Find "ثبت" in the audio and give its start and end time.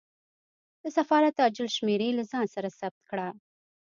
2.79-3.01